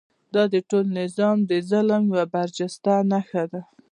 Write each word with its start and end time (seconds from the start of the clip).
دا 0.33 0.43
د 0.53 0.55
ټول 0.69 0.85
نظام 0.99 1.37
د 1.49 1.51
ظلم 1.69 2.03
یوه 2.11 2.23
برجسته 2.33 2.93
نښه 3.11 3.43
ده. 3.51 3.61